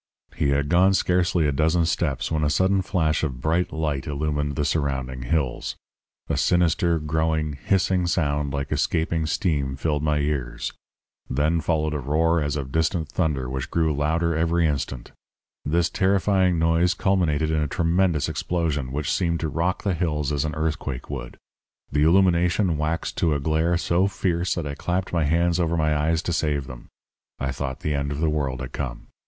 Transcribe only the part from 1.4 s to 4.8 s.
a dozen steps when a sudden flash of bright light illumined the